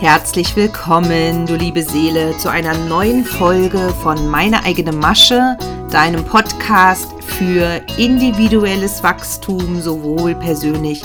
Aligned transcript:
Herzlich 0.00 0.56
willkommen, 0.56 1.44
du 1.44 1.56
liebe 1.56 1.82
Seele, 1.82 2.34
zu 2.38 2.50
einer 2.50 2.72
neuen 2.72 3.22
Folge 3.22 3.90
von 4.02 4.30
Meine 4.30 4.64
eigene 4.64 4.92
Masche, 4.92 5.58
deinem 5.90 6.24
Podcast 6.24 7.12
für 7.22 7.82
individuelles 7.98 9.02
Wachstum, 9.02 9.78
sowohl 9.82 10.34
persönlich 10.36 11.02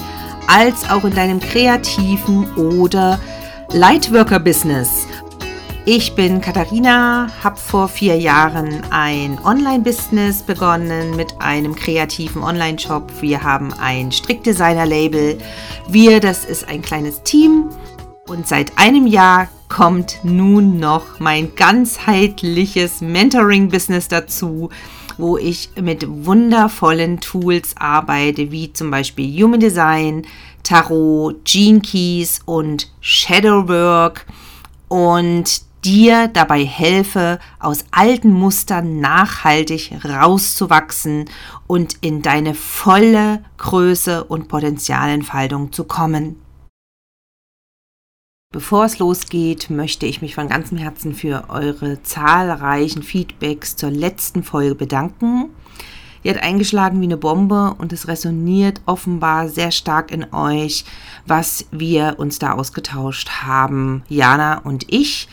als 0.48 0.90
auch 0.90 1.04
in 1.04 1.14
deinem 1.14 1.42
kreativen 1.42 2.56
oder 2.56 3.20
Lightworker-Business. 3.74 5.06
Ich 5.84 6.16
bin 6.16 6.40
Katharina, 6.40 7.28
habe 7.44 7.58
vor 7.58 7.90
vier 7.90 8.18
Jahren 8.18 8.82
ein 8.92 9.38
Online-Business 9.44 10.42
begonnen 10.42 11.18
mit 11.18 11.36
einem 11.40 11.76
kreativen 11.76 12.42
Online-Shop. 12.42 13.12
Wir 13.20 13.44
haben 13.44 13.74
ein 13.74 14.14
Strickdesigner-Label. 14.14 15.38
Wir, 15.90 16.22
das 16.22 16.46
ist 16.46 16.70
ein 16.70 16.82
kleines 16.82 17.24
Team. 17.24 17.72
Und 18.28 18.48
seit 18.48 18.76
einem 18.80 19.06
Jahr 19.06 19.50
kommt 19.70 20.20
nun 20.24 20.80
noch 20.80 21.20
mein 21.20 21.54
ganzheitliches 21.54 23.02
Mentoring-Business 23.02 24.08
dazu, 24.08 24.72
wo 25.20 25.38
ich 25.38 25.70
mit 25.80 26.08
wundervollen 26.26 27.20
Tools 27.20 27.76
arbeite, 27.78 28.52
wie 28.52 28.74
zum 28.74 28.90
Beispiel 28.90 29.44
Human 29.44 29.60
Design, 29.60 30.26
Tarot, 30.64 31.46
Gene 31.46 31.82
Keys 31.82 32.40
und 32.46 32.92
Shadowwork. 33.00 34.26
Und 34.88 35.62
dir 35.84 36.28
dabei 36.28 36.66
helfe, 36.66 37.40
aus 37.60 37.86
alten 37.92 38.32
Mustern 38.32 39.00
nachhaltig 39.00 39.92
rauszuwachsen 40.04 41.26
und 41.68 41.98
in 42.02 42.24
deine 42.24 42.56
volle 42.56 43.44
Größe 43.58 44.24
und 44.24 44.48
Potenzialentfaltung 44.48 45.72
zu 45.72 45.84
kommen. 45.84 46.38
Bevor 48.56 48.86
es 48.86 49.00
losgeht, 49.00 49.70
möchte 49.70 50.06
ich 50.06 50.22
mich 50.22 50.34
von 50.34 50.48
ganzem 50.48 50.78
Herzen 50.78 51.14
für 51.14 51.50
eure 51.50 52.02
zahlreichen 52.04 53.04
Feedbacks 53.04 53.76
zur 53.76 53.92
letzten 53.92 54.44
Folge 54.44 54.76
bedanken. 54.76 55.50
Die 56.24 56.30
hat 56.30 56.42
eingeschlagen 56.42 57.02
wie 57.02 57.06
eine 57.06 57.18
Bombe 57.18 57.76
und 57.78 57.92
es 57.92 58.08
resoniert 58.08 58.80
offenbar 58.86 59.50
sehr 59.50 59.72
stark 59.72 60.10
in 60.10 60.34
euch, 60.34 60.86
was 61.28 61.66
wir 61.72 62.16
uns 62.18 62.40
da 62.40 62.54
ausgetauscht 62.54 63.30
haben, 63.44 64.04
Jana 64.08 64.60
und 64.60 64.86
ich. 64.88 65.28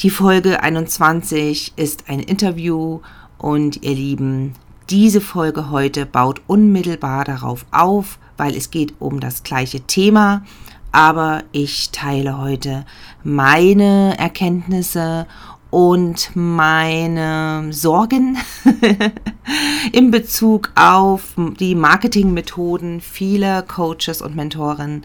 Die 0.00 0.08
Folge 0.08 0.62
21 0.62 1.74
ist 1.76 2.04
ein 2.08 2.20
Interview 2.20 3.00
und 3.36 3.82
ihr 3.82 3.94
Lieben, 3.94 4.54
diese 4.88 5.20
Folge 5.20 5.68
heute 5.68 6.06
baut 6.06 6.40
unmittelbar 6.46 7.26
darauf 7.26 7.66
auf, 7.72 8.18
weil 8.38 8.56
es 8.56 8.70
geht 8.70 8.94
um 9.00 9.20
das 9.20 9.42
gleiche 9.42 9.82
Thema, 9.82 10.46
aber 10.92 11.44
ich 11.52 11.90
teile 11.90 12.38
heute 12.38 12.84
meine 13.22 14.18
Erkenntnisse 14.18 15.26
und 15.70 16.30
meine 16.34 17.68
Sorgen 17.72 18.38
in 19.92 20.10
Bezug 20.10 20.72
auf 20.74 21.34
die 21.60 21.74
Marketingmethoden 21.74 23.00
vieler 23.00 23.62
Coaches 23.62 24.22
und 24.22 24.34
Mentoren 24.34 25.04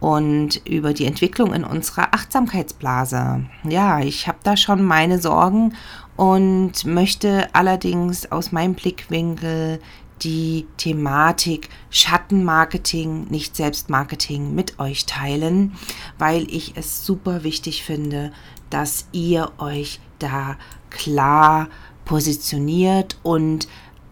und 0.00 0.62
über 0.66 0.94
die 0.94 1.04
Entwicklung 1.04 1.52
in 1.52 1.64
unserer 1.64 2.14
Achtsamkeitsblase. 2.14 3.44
Ja, 3.64 4.00
ich 4.00 4.28
habe 4.28 4.38
da 4.42 4.56
schon 4.56 4.82
meine 4.82 5.18
Sorgen 5.18 5.74
und 6.16 6.84
möchte 6.86 7.48
allerdings 7.52 8.32
aus 8.32 8.50
meinem 8.50 8.74
Blickwinkel 8.74 9.80
die 10.22 10.66
Thematik 10.76 11.68
Schattenmarketing, 11.90 13.28
nicht 13.28 13.56
Selbstmarketing 13.56 14.54
mit 14.54 14.78
euch 14.78 15.06
teilen, 15.06 15.74
weil 16.18 16.50
ich 16.52 16.76
es 16.76 17.04
super 17.04 17.44
wichtig 17.44 17.84
finde, 17.84 18.32
dass 18.70 19.06
ihr 19.12 19.52
euch 19.58 20.00
da 20.18 20.56
klar 20.90 21.68
positioniert 22.04 23.18
und 23.22 23.68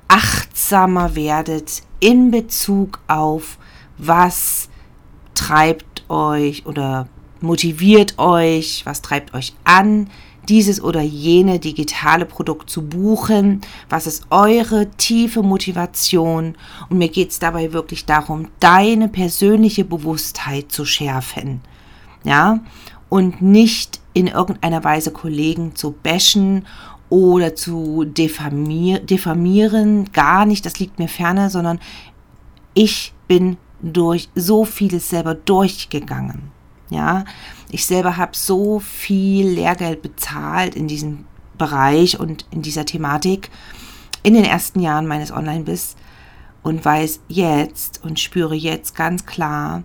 achtsamer 0.09 1.16
werdet 1.16 1.83
in 2.00 2.31
Bezug 2.31 3.00
auf, 3.09 3.59
was 3.99 4.69
treibt 5.34 6.09
euch 6.09 6.66
oder 6.66 7.09
motiviert 7.41 8.19
euch, 8.19 8.83
was 8.84 9.03
treibt 9.03 9.34
euch 9.34 9.55
an, 9.65 10.11
dieses 10.49 10.83
oder 10.83 11.01
jene 11.01 11.59
digitale 11.59 12.25
Produkt 12.25 12.71
zu 12.71 12.83
buchen? 12.83 13.61
Was 13.89 14.07
ist 14.07 14.27
eure 14.31 14.91
tiefe 14.97 15.43
Motivation? 15.43 16.55
Und 16.89 16.99
mir 16.99 17.09
geht 17.09 17.31
es 17.31 17.39
dabei 17.39 17.73
wirklich 17.73 18.07
darum, 18.07 18.49
deine 18.61 19.09
persönliche 19.09 19.84
Bewusstheit 19.84 20.73
zu 20.73 20.84
schärfen. 20.84 21.61
Ja, 22.25 22.61
und 23.09 23.41
nicht 23.41 24.01
in 24.15 24.27
irgendeiner 24.27 24.83
Weise 24.83 25.12
Kollegen 25.12 25.75
zu 25.75 25.93
bashen 25.93 26.67
oder 27.09 27.55
zu 27.55 28.05
diffamier 28.05 28.99
diffamieren. 28.99 30.11
Gar 30.13 30.47
nicht, 30.47 30.67
das 30.67 30.78
liegt 30.78 30.99
mir 30.99 31.09
ferne, 31.09 31.51
sondern 31.51 31.78
ich 32.75 33.13
bin 33.28 33.59
durch 33.81 34.28
so 34.34 34.65
vieles 34.65 35.11
selber 35.11 35.34
durchgegangen. 35.34 36.51
Ja, 36.89 37.25
ich 37.76 37.84
selber 37.84 38.16
habe 38.16 38.34
so 38.34 38.81
viel 38.81 39.48
Lehrgeld 39.48 40.00
bezahlt 40.00 40.75
in 40.75 40.88
diesem 40.88 41.26
Bereich 41.59 42.19
und 42.19 42.47
in 42.50 42.62
dieser 42.62 42.87
Thematik 42.87 43.50
in 44.22 44.32
den 44.32 44.47
ersten 44.47 44.81
Jahren 44.81 45.06
meines 45.06 45.31
Online-Biss 45.31 45.94
und 46.62 46.82
weiß 46.82 47.20
jetzt 47.28 48.03
und 48.03 48.19
spüre 48.19 48.54
jetzt 48.54 48.97
ganz 48.97 49.26
klar, 49.26 49.82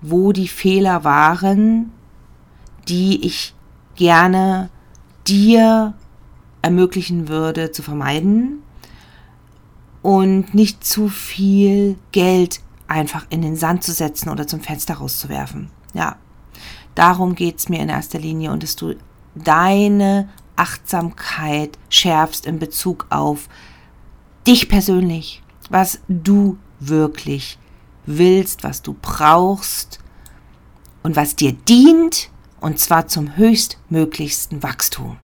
wo 0.00 0.32
die 0.32 0.48
Fehler 0.48 1.04
waren, 1.04 1.92
die 2.88 3.26
ich 3.26 3.54
gerne 3.96 4.70
dir 5.28 5.92
ermöglichen 6.62 7.28
würde 7.28 7.70
zu 7.70 7.82
vermeiden 7.82 8.62
und 10.00 10.54
nicht 10.54 10.86
zu 10.86 11.10
viel 11.10 11.98
Geld 12.12 12.60
einfach 12.88 13.26
in 13.28 13.42
den 13.42 13.56
Sand 13.56 13.84
zu 13.84 13.92
setzen 13.92 14.30
oder 14.30 14.46
zum 14.46 14.60
Fenster 14.60 14.94
rauszuwerfen. 14.94 15.68
Ja, 15.92 16.16
darum 16.94 17.34
geht 17.34 17.58
es 17.58 17.68
mir 17.68 17.80
in 17.80 17.88
erster 17.88 18.18
Linie 18.18 18.50
und 18.50 18.62
dass 18.62 18.76
du 18.76 18.94
deine 19.34 20.28
Achtsamkeit 20.56 21.78
schärfst 21.88 22.46
in 22.46 22.58
Bezug 22.58 23.06
auf 23.10 23.48
dich 24.46 24.68
persönlich, 24.68 25.42
was 25.70 26.00
du 26.08 26.58
wirklich 26.80 27.58
willst, 28.06 28.64
was 28.64 28.82
du 28.82 28.96
brauchst 29.00 30.00
und 31.02 31.16
was 31.16 31.36
dir 31.36 31.52
dient 31.52 32.30
und 32.60 32.78
zwar 32.78 33.08
zum 33.08 33.36
höchstmöglichsten 33.36 34.62
Wachstum. 34.62 35.18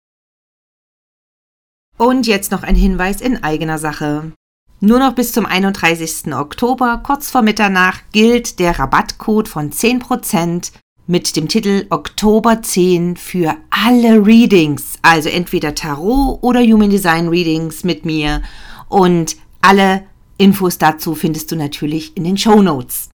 Und 1.98 2.26
jetzt 2.26 2.50
noch 2.50 2.62
ein 2.62 2.74
Hinweis 2.76 3.20
in 3.20 3.42
eigener 3.42 3.78
Sache. 3.78 4.32
Nur 4.80 4.98
noch 4.98 5.14
bis 5.14 5.32
zum 5.32 5.46
31. 5.46 6.34
Oktober, 6.34 7.00
kurz 7.04 7.30
vor 7.30 7.40
Mitternacht, 7.40 8.04
gilt 8.12 8.58
der 8.58 8.78
Rabattcode 8.78 9.48
von 9.48 9.70
10% 9.70 10.72
mit 11.06 11.36
dem 11.36 11.48
Titel 11.48 11.86
Oktober 11.90 12.62
10 12.62 13.16
für 13.16 13.56
alle 13.70 14.24
Readings, 14.24 14.94
also 15.02 15.28
entweder 15.28 15.74
Tarot 15.74 16.42
oder 16.42 16.60
Human 16.60 16.90
Design 16.90 17.28
Readings 17.28 17.84
mit 17.84 18.04
mir. 18.04 18.42
Und 18.88 19.36
alle 19.62 20.04
Infos 20.38 20.78
dazu 20.78 21.14
findest 21.14 21.52
du 21.52 21.56
natürlich 21.56 22.16
in 22.16 22.24
den 22.24 22.36
Show 22.36 22.60
Notes. 22.62 23.10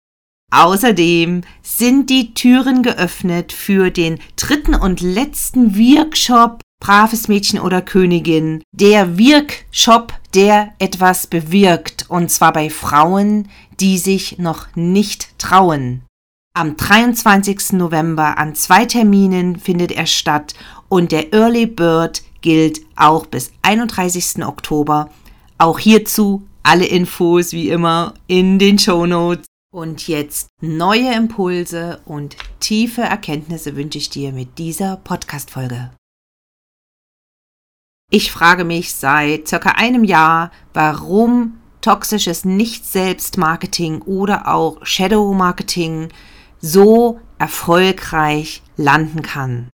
Außerdem 0.51 1.43
sind 1.63 2.11
die 2.11 2.35
Türen 2.35 2.83
geöffnet 2.83 3.53
für 3.53 3.91
den 3.91 4.19
dritten 4.37 4.75
und 4.75 5.01
letzten 5.01 5.77
Workshop 5.79 6.61
braves 6.83 7.29
Mädchen 7.29 7.61
oder 7.61 7.81
Königin, 7.81 8.61
der 8.73 9.17
Wirkshop, 9.17 10.13
der 10.35 10.75
etwas 10.81 11.29
bewirkt, 11.29 12.07
und 12.09 12.29
zwar 12.31 12.53
bei 12.53 12.71
Frauen, 12.71 13.49
die 13.79 13.99
sich 13.99 14.39
noch 14.39 14.75
nicht 14.75 15.39
trauen. 15.39 16.03
Am 16.55 16.77
23. 16.77 17.73
November 17.73 18.37
an 18.37 18.55
zwei 18.55 18.85
Terminen 18.85 19.59
findet 19.59 19.91
er 19.91 20.05
statt 20.05 20.53
und 20.91 21.11
der 21.11 21.33
Early 21.33 21.65
Bird 21.65 22.23
gilt 22.43 22.83
auch 22.95 23.25
bis 23.25 23.53
31. 23.63 24.45
Oktober. 24.45 25.09
Auch 25.57 25.79
hierzu 25.79 26.47
alle 26.63 26.85
Infos 26.85 27.53
wie 27.53 27.71
immer 27.71 28.13
in 28.27 28.59
den 28.59 28.79
Show 28.79 29.07
Notes. 29.07 29.47
Und 29.73 30.07
jetzt 30.09 30.49
neue 30.61 31.15
Impulse 31.15 32.03
und 32.05 32.37
tiefe 32.61 33.01
Erkenntnisse 33.01 33.75
wünsche 33.75 33.97
ich 33.97 34.11
dir 34.11 34.33
mit 34.33 34.59
dieser 34.59 34.99
Podcast-Folge. 34.99 35.91
Ich 38.11 38.31
frage 38.31 38.65
mich 38.65 38.93
seit 38.93 39.49
circa 39.49 39.71
einem 39.71 40.05
Jahr, 40.05 40.51
warum 40.75 41.55
toxisches 41.81 42.45
Nicht-Selbst-Marketing 42.45 44.03
oder 44.03 44.55
auch 44.55 44.85
Shadow-Marketing 44.85 46.11
so 46.63 47.19
erfolgreich 47.39 48.63
landen 48.77 49.21
kann. 49.23 49.69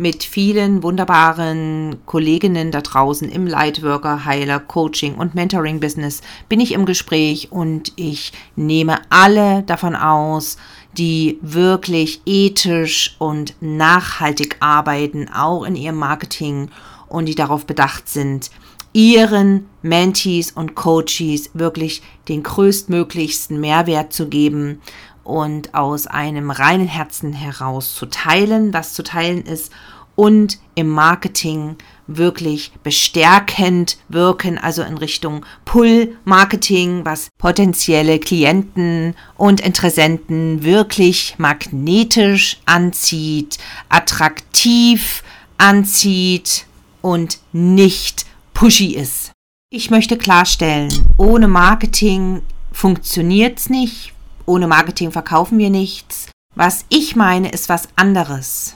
Mit 0.00 0.22
vielen 0.22 0.84
wunderbaren 0.84 1.96
Kolleginnen 2.06 2.70
da 2.70 2.82
draußen 2.82 3.28
im 3.28 3.48
Lightworker, 3.48 4.24
Heiler, 4.24 4.60
Coaching 4.60 5.16
und 5.16 5.34
Mentoring 5.34 5.80
Business 5.80 6.20
bin 6.48 6.60
ich 6.60 6.72
im 6.72 6.86
Gespräch 6.86 7.50
und 7.50 7.92
ich 7.96 8.32
nehme 8.54 9.00
alle 9.10 9.64
davon 9.64 9.96
aus, 9.96 10.56
die 10.96 11.38
wirklich 11.42 12.20
ethisch 12.26 13.16
und 13.18 13.56
nachhaltig 13.60 14.58
arbeiten, 14.60 15.28
auch 15.34 15.64
in 15.64 15.74
ihrem 15.74 15.96
Marketing 15.96 16.70
und 17.08 17.26
die 17.26 17.34
darauf 17.34 17.66
bedacht 17.66 18.08
sind, 18.08 18.50
ihren 18.92 19.68
Mentees 19.82 20.52
und 20.52 20.76
Coaches 20.76 21.50
wirklich 21.54 22.02
den 22.28 22.44
größtmöglichsten 22.44 23.60
Mehrwert 23.60 24.12
zu 24.12 24.28
geben 24.28 24.80
und 25.28 25.74
aus 25.74 26.06
einem 26.06 26.50
reinen 26.50 26.88
Herzen 26.88 27.32
heraus 27.34 27.94
zu 27.94 28.06
teilen, 28.06 28.72
was 28.72 28.94
zu 28.94 29.02
teilen 29.02 29.42
ist 29.42 29.70
und 30.16 30.58
im 30.74 30.88
Marketing 30.88 31.76
wirklich 32.08 32.72
bestärkend 32.82 33.98
wirken, 34.08 34.58
also 34.58 34.82
in 34.82 34.96
Richtung 34.96 35.44
Pull-Marketing, 35.66 37.04
was 37.04 37.28
potenzielle 37.38 38.18
Klienten 38.18 39.14
und 39.36 39.60
Interessenten 39.60 40.64
wirklich 40.64 41.34
magnetisch 41.38 42.56
anzieht, 42.64 43.58
attraktiv 43.90 45.22
anzieht 45.58 46.64
und 47.02 47.38
nicht 47.52 48.24
pushy 48.54 48.94
ist. 48.94 49.32
Ich 49.70 49.90
möchte 49.90 50.16
klarstellen, 50.16 50.88
ohne 51.18 51.46
Marketing 51.46 52.40
funktioniert 52.72 53.58
es 53.58 53.68
nicht, 53.68 54.14
ohne 54.48 54.66
Marketing 54.66 55.12
verkaufen 55.12 55.58
wir 55.58 55.70
nichts. 55.70 56.30
Was 56.54 56.84
ich 56.88 57.14
meine, 57.14 57.50
ist 57.50 57.68
was 57.68 57.88
anderes. 57.94 58.74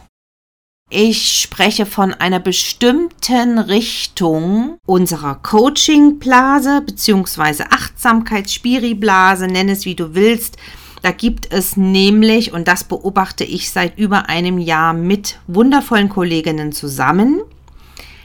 Ich 0.90 1.40
spreche 1.40 1.86
von 1.86 2.12
einer 2.12 2.38
bestimmten 2.38 3.58
Richtung 3.58 4.76
unserer 4.86 5.36
Coaching-Blase 5.36 6.82
bzw. 6.82 7.64
Achtsamkeits-Spiri-Blase, 7.70 9.46
nenn 9.46 9.70
es 9.70 9.86
wie 9.86 9.94
du 9.94 10.14
willst. 10.14 10.58
Da 11.00 11.10
gibt 11.10 11.50
es 11.50 11.78
nämlich, 11.78 12.52
und 12.52 12.69
das 12.69 12.84
beobachte 12.84 13.42
ich 13.42 13.70
seit 13.70 13.98
über 13.98 14.28
einem 14.28 14.58
Jahr 14.58 14.92
mit 14.92 15.40
wundervollen 15.46 16.10
Kolleginnen 16.10 16.72
zusammen, 16.72 17.40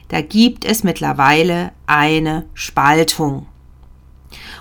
da 0.09 0.21
gibt 0.21 0.65
es 0.65 0.83
mittlerweile 0.83 1.71
eine 1.85 2.45
Spaltung. 2.53 3.47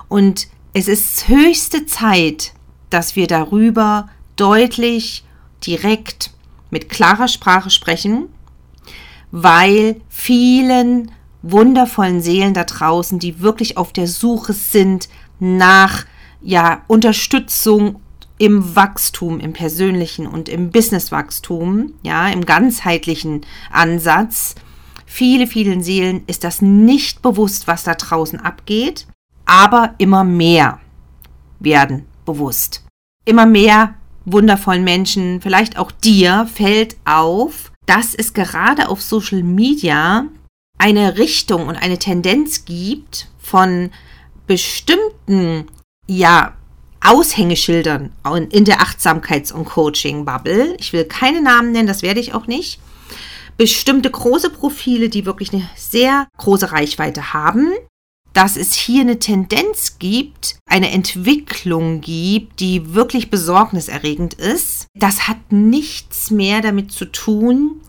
Und 0.09 0.49
es 0.73 0.89
ist 0.89 1.29
höchste 1.29 1.87
Zeit, 1.87 2.53
dass 2.97 3.15
wir 3.15 3.27
darüber 3.27 4.09
deutlich, 4.37 5.23
direkt 5.67 6.31
mit 6.71 6.89
klarer 6.89 7.29
Sprache 7.29 7.69
sprechen, 7.69 8.29
weil 9.31 10.01
vielen 10.09 11.11
wundervollen 11.43 12.23
Seelen 12.23 12.55
da 12.55 12.65
draußen, 12.65 13.19
die 13.19 13.41
wirklich 13.41 13.77
auf 13.77 13.93
der 13.93 14.07
Suche 14.07 14.55
sind 14.55 15.11
nach 15.41 16.07
ja, 16.41 16.85
Unterstützung 16.87 18.01
im 18.39 18.75
Wachstum, 18.75 19.41
im 19.41 19.53
persönlichen 19.53 20.27
und 20.27 20.49
im 20.49 20.71
Businesswachstum, 20.71 21.93
ja, 22.03 22.29
im 22.29 22.47
ganzheitlichen 22.47 23.43
Ansatz. 23.71 24.55
Viele, 25.05 25.47
vielen 25.47 25.83
Seelen 25.83 26.23
ist 26.29 26.45
das 26.45 26.63
nicht 26.63 27.21
bewusst, 27.21 27.67
was 27.67 27.85
da 27.85 27.93
draußen 27.93 28.41
abgeht, 28.41 29.07
aber 29.45 29.95
immer 29.99 30.25
mehr 30.25 30.81
werden 31.61 32.07
bewusst. 32.25 32.86
Immer 33.27 33.45
mehr 33.45 33.95
wundervollen 34.25 34.85
Menschen, 34.85 35.41
vielleicht 35.41 35.79
auch 35.79 35.91
dir, 35.91 36.49
fällt 36.53 36.97
auf, 37.05 37.73
dass 37.85 38.15
es 38.15 38.33
gerade 38.33 38.89
auf 38.89 39.03
Social 39.03 39.43
Media 39.43 40.27
eine 40.79 41.19
Richtung 41.19 41.67
und 41.67 41.77
eine 41.77 41.99
Tendenz 41.99 42.65
gibt 42.65 43.29
von 43.39 43.91
bestimmten, 44.47 45.67
ja, 46.07 46.55
Aushängeschildern 47.01 48.13
in 48.51 48.65
der 48.65 48.81
Achtsamkeits- 48.81 49.53
und 49.53 49.65
Coaching-Bubble. 49.65 50.77
Ich 50.79 50.93
will 50.93 51.05
keine 51.05 51.41
Namen 51.41 51.73
nennen, 51.73 51.87
das 51.87 52.03
werde 52.03 52.21
ich 52.21 52.35
auch 52.35 52.47
nicht. 52.47 52.81
Bestimmte 53.57 54.11
große 54.11 54.51
Profile, 54.51 55.09
die 55.09 55.25
wirklich 55.25 55.53
eine 55.53 55.69
sehr 55.77 56.27
große 56.37 56.73
Reichweite 56.73 57.33
haben, 57.33 57.73
dass 58.37 58.59
es 58.59 58.75
hier 58.75 59.01
eine 59.01 59.19
Tendenz 59.19 59.99
gibt, 59.99 60.59
eine 60.69 60.91
Entwicklung 60.91 62.03
gibt, 62.03 62.61
die 62.61 62.93
wirklich 62.93 63.31
besorgniserregend 63.31 64.35
ist. 64.35 64.89
Das 64.95 65.27
hat 65.27 65.39
nichts 65.51 66.31
mehr 66.31 66.61
damit 66.61 66.93
zu 66.93 67.07
tun, 67.07 67.81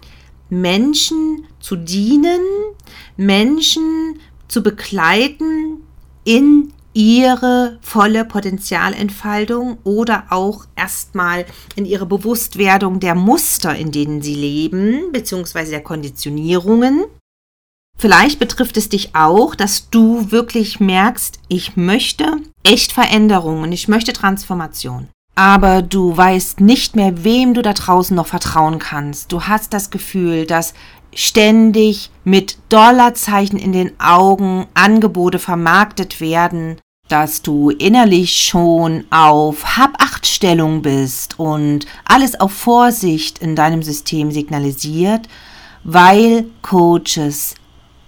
Menschen 0.50 1.46
zu 1.60 1.76
dienen, 1.76 2.40
Menschen 3.18 4.22
zu 4.48 4.64
begleiten 4.64 5.82
in 6.24 6.72
ihre 6.94 7.78
volle 7.82 8.24
Potenzialentfaltung 8.24 9.80
oder 9.84 10.28
auch 10.30 10.66
erstmal 10.78 11.46
in 11.76 11.84
ihre 11.84 12.06
Bewusstwerdung 12.06 13.02
der 13.02 13.16
Muster, 13.16 13.76
in 13.76 13.92
denen 13.92 14.22
sie 14.22 14.36
leben, 14.36 15.12
beziehungsweise 15.12 15.72
der 15.72 15.84
Konditionierungen. 15.84 17.04
Vielleicht 17.98 18.38
betrifft 18.38 18.78
es 18.78 18.90
dich 18.90 19.16
auch, 19.16 19.56
dass 19.56 19.90
du 19.90 20.32
wirklich 20.32 20.80
merkst, 20.80 21.40
ich 21.48 21.76
möchte 21.76 22.38
echt 22.64 22.92
Veränderungen, 22.92 23.72
ich 23.72 23.88
möchte 23.88 24.14
Transformation. 24.14 25.08
Aber 25.34 25.82
du 25.82 26.16
weißt 26.16 26.62
nicht 26.62 26.96
mehr, 26.96 27.24
wem 27.24 27.54
du 27.54 27.62
da 27.62 27.74
draußen 27.74 28.16
noch 28.16 28.28
vertrauen 28.28 28.80
kannst. 28.80 29.32
Du 29.32 29.44
hast 29.44 29.74
das 29.74 29.90
Gefühl, 29.90 30.46
dass 30.46 30.74
ständig 31.14 32.12
mit 32.24 32.58
Dollarzeichen 32.70 33.58
in 33.58 33.72
den 33.72 34.00
Augen 34.00 34.68
Angebote 34.76 35.40
vermarktet 35.40 36.22
werden, 36.22 36.78
dass 37.08 37.42
du 37.42 37.70
innerlich 37.70 38.44
schon 38.44 39.06
auf 39.10 39.78
Hab-Acht-Stellung 39.78 40.82
bist 40.82 41.40
und 41.40 41.86
alles 42.06 42.40
auf 42.40 42.52
Vorsicht 42.52 43.40
in 43.40 43.56
deinem 43.56 43.82
System 43.82 44.32
signalisiert, 44.32 45.28
weil 45.84 46.46
Coaches 46.62 47.56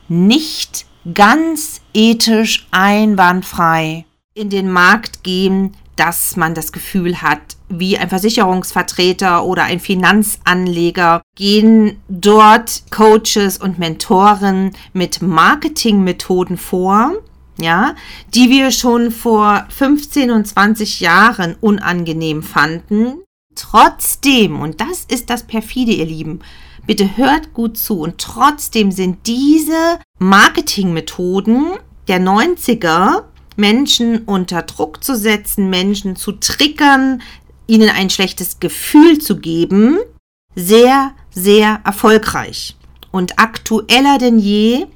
nicht 0.10 0.86
ganz 1.14 1.82
ethisch 1.94 2.68
einwandfrei 2.72 4.06
in 4.34 4.50
den 4.50 4.72
Markt 4.72 5.24
gehen, 5.24 5.76
dass 5.96 6.38
man 6.38 6.54
das 6.54 6.72
Gefühl 6.72 7.22
hat, 7.22 7.58
wie 7.68 7.98
ein 7.98 8.08
Versicherungsvertreter 8.08 9.44
oder 9.44 9.64
ein 9.64 9.82
Finanzanleger 9.82 11.22
gehen 11.36 12.02
dort 12.08 12.84
Coaches 12.90 13.58
und 13.58 13.80
Mentoren 13.80 14.72
mit 14.94 15.22
Marketingmethoden 15.22 16.58
vor, 16.58 17.12
ja, 17.60 17.96
die 18.34 18.50
wir 18.50 18.72
schon 18.72 19.12
vor 19.12 19.66
15 19.70 20.32
und 20.32 20.48
20 20.48 21.02
Jahren 21.02 21.56
unangenehm 21.60 22.44
fanden. 22.44 23.24
Trotzdem, 23.56 24.62
und 24.62 24.80
das 24.80 25.04
ist 25.04 25.30
das 25.30 25.44
perfide, 25.44 25.92
ihr 25.92 26.06
Lieben, 26.06 26.40
Bitte 26.90 27.18
hört 27.18 27.54
gut 27.54 27.78
zu. 27.78 28.00
Und 28.00 28.18
trotzdem 28.18 28.92
sind 28.92 29.28
diese 29.28 30.00
Marketingmethoden 30.18 31.74
der 32.08 32.20
90er, 32.20 33.26
Menschen 33.56 34.24
unter 34.24 34.64
Druck 34.64 35.04
zu 35.04 35.16
setzen, 35.16 35.70
Menschen 35.70 36.16
zu 36.16 36.32
triggern, 36.32 37.22
ihnen 37.68 37.90
ein 37.90 38.10
schlechtes 38.10 38.60
Gefühl 38.60 39.20
zu 39.20 39.38
geben, 39.38 40.00
sehr, 40.56 41.12
sehr 41.30 41.80
erfolgreich 41.86 42.76
und 43.12 43.38
aktueller 43.38 44.18
denn 44.18 44.40
je. 44.40 44.88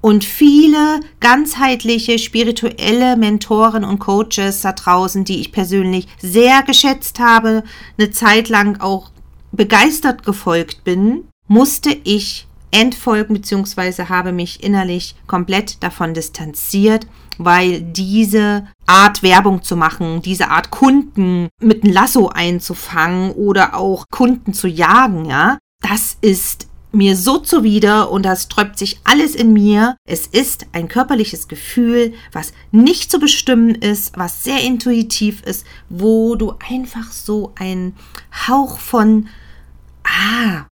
Und 0.00 0.24
viele 0.24 1.00
ganzheitliche 1.20 2.18
spirituelle 2.18 3.18
Mentoren 3.18 3.84
und 3.84 3.98
Coaches 3.98 4.62
da 4.62 4.72
draußen, 4.72 5.24
die 5.24 5.40
ich 5.40 5.52
persönlich 5.52 6.08
sehr 6.22 6.62
geschätzt 6.62 7.18
habe, 7.18 7.64
eine 7.98 8.12
Zeit 8.12 8.48
lang 8.48 8.80
auch 8.80 9.10
begeistert 9.52 10.24
gefolgt 10.24 10.84
bin, 10.84 11.28
musste 11.46 11.90
ich 12.04 12.46
entfolgen 12.70 13.34
bzw. 13.34 14.04
habe 14.04 14.32
mich 14.32 14.62
innerlich 14.62 15.14
komplett 15.26 15.82
davon 15.82 16.14
distanziert, 16.14 17.06
weil 17.38 17.80
diese 17.80 18.66
Art 18.86 19.22
Werbung 19.22 19.62
zu 19.62 19.76
machen, 19.76 20.22
diese 20.22 20.50
Art 20.50 20.70
Kunden 20.70 21.48
mit 21.60 21.84
einem 21.84 21.92
Lasso 21.92 22.28
einzufangen 22.28 23.30
oder 23.32 23.74
auch 23.74 24.04
Kunden 24.10 24.52
zu 24.52 24.68
jagen, 24.68 25.24
ja, 25.24 25.58
das 25.80 26.18
ist 26.20 26.67
mir 26.92 27.16
so 27.16 27.38
zuwider 27.38 28.10
und 28.10 28.22
das 28.22 28.44
sträubt 28.44 28.78
sich 28.78 29.00
alles 29.04 29.34
in 29.34 29.52
mir. 29.52 29.96
Es 30.04 30.26
ist 30.26 30.66
ein 30.72 30.88
körperliches 30.88 31.48
Gefühl, 31.48 32.14
was 32.32 32.52
nicht 32.70 33.10
zu 33.10 33.18
bestimmen 33.18 33.74
ist, 33.74 34.16
was 34.16 34.44
sehr 34.44 34.62
intuitiv 34.62 35.42
ist, 35.42 35.66
wo 35.88 36.34
du 36.34 36.54
einfach 36.70 37.12
so 37.12 37.52
einen 37.58 37.94
Hauch 38.48 38.78
von 38.78 39.28
ah, 40.04 40.66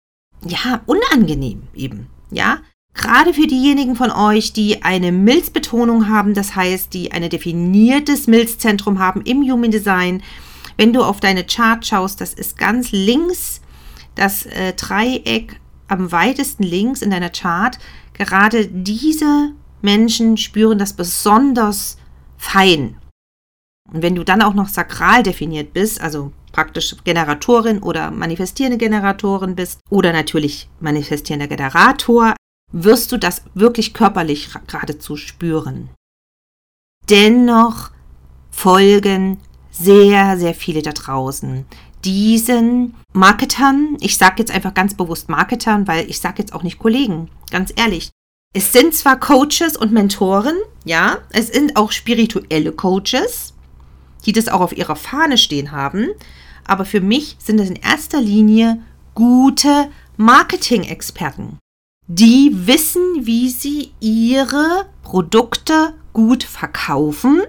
ja, 0.45 0.81
unangenehm 0.85 1.63
eben, 1.75 2.07
ja. 2.31 2.59
Gerade 2.93 3.31
für 3.31 3.45
diejenigen 3.45 3.95
von 3.95 4.09
euch, 4.09 4.53
die 4.53 4.81
eine 4.81 5.11
Milzbetonung 5.11 6.09
haben, 6.09 6.33
das 6.33 6.55
heißt, 6.55 6.91
die 6.95 7.11
ein 7.11 7.29
definiertes 7.29 8.25
Milzzentrum 8.25 8.97
haben 8.97 9.21
im 9.21 9.43
Human 9.43 9.69
Design, 9.69 10.23
wenn 10.77 10.93
du 10.93 11.03
auf 11.03 11.19
deine 11.19 11.45
Chart 11.45 11.85
schaust, 11.85 12.21
das 12.21 12.33
ist 12.33 12.57
ganz 12.57 12.91
links 12.91 13.61
das 14.15 14.47
äh, 14.47 14.73
Dreieck 14.73 15.59
am 15.87 16.11
weitesten 16.11 16.63
links 16.63 17.01
in 17.01 17.11
deiner 17.11 17.29
Chart. 17.29 17.77
Gerade 18.13 18.67
diese 18.67 19.53
Menschen 19.81 20.37
spüren 20.37 20.77
das 20.77 20.93
besonders 20.93 21.97
fein. 22.37 22.97
Und 23.91 24.01
wenn 24.01 24.15
du 24.15 24.23
dann 24.23 24.41
auch 24.41 24.53
noch 24.53 24.67
sakral 24.67 25.23
definiert 25.23 25.73
bist, 25.73 26.01
also 26.01 26.31
praktisch 26.51 26.95
Generatorin 27.03 27.79
oder 27.79 28.11
manifestierende 28.11 28.77
Generatorin 28.77 29.55
bist 29.55 29.79
oder 29.89 30.11
natürlich 30.11 30.67
manifestierender 30.79 31.47
Generator, 31.47 32.35
wirst 32.71 33.11
du 33.11 33.17
das 33.17 33.43
wirklich 33.53 33.93
körperlich 33.93 34.49
geradezu 34.67 35.15
spüren. 35.15 35.89
Dennoch 37.09 37.91
folgen 38.51 39.39
sehr, 39.71 40.37
sehr 40.37 40.53
viele 40.53 40.81
da 40.81 40.91
draußen 40.91 41.65
diesen 42.07 42.95
Marketern, 43.11 43.97
ich 43.99 44.15
sage 44.15 44.35
jetzt 44.37 44.51
einfach 44.51 44.73
ganz 44.73 44.93
bewusst 44.93 45.27
Marketern, 45.27 45.87
weil 45.87 46.09
ich 46.09 46.21
sage 46.21 46.35
jetzt 46.37 46.53
auch 46.53 46.63
nicht 46.63 46.79
Kollegen, 46.79 47.29
ganz 47.51 47.73
ehrlich. 47.75 48.11
Es 48.55 48.71
sind 48.71 48.93
zwar 48.93 49.19
Coaches 49.19 49.75
und 49.75 49.91
Mentoren, 49.91 50.55
ja, 50.85 51.17
es 51.31 51.49
sind 51.49 51.75
auch 51.75 51.91
spirituelle 51.91 52.71
Coaches, 52.71 53.53
die 54.25 54.31
das 54.31 54.47
auch 54.47 54.61
auf 54.61 54.77
ihrer 54.77 54.95
Fahne 54.95 55.37
stehen 55.37 55.73
haben, 55.73 56.07
aber 56.65 56.85
für 56.85 57.01
mich 57.01 57.35
sind 57.39 57.59
es 57.59 57.69
in 57.69 57.75
erster 57.75 58.21
Linie 58.21 58.81
gute 59.13 59.89
Marketing-Experten, 60.15 61.59
die 62.07 62.51
wissen, 62.53 63.03
wie 63.25 63.49
sie 63.49 63.91
ihre 63.99 64.85
Produkte 65.03 65.93
gut 66.13 66.45
verkaufen 66.45 67.41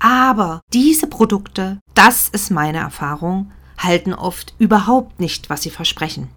aber 0.00 0.60
diese 0.72 1.06
Produkte, 1.06 1.78
das 1.94 2.28
ist 2.28 2.50
meine 2.50 2.78
Erfahrung, 2.78 3.52
halten 3.78 4.12
oft 4.12 4.54
überhaupt 4.58 5.20
nicht, 5.20 5.48
was 5.48 5.62
sie 5.62 5.70
versprechen. 5.70 6.28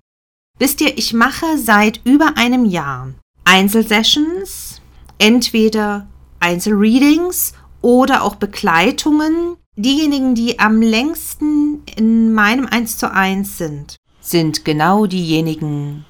Wisst 0.60 0.82
ihr, 0.82 0.98
ich 0.98 1.14
mache 1.14 1.58
seit 1.58 2.02
über 2.06 2.38
einem 2.38 2.66
Jahr 2.66 3.10
Einzelsessions, 3.44 4.82
entweder 5.18 6.08
Einzelreadings 6.40 7.54
oder 7.82 8.24
auch 8.24 8.36
Begleitungen. 8.36 9.56
Diejenigen, 9.76 10.36
die 10.36 10.60
am 10.60 10.82
längsten 10.82 11.84
in 11.96 12.34
meinem 12.34 12.68
1 12.68 12.98
zu 12.98 13.12
1 13.12 13.58
sind, 13.58 13.96
sind 14.22 14.64
genau 14.66 15.06
diejenigen, 15.08 16.06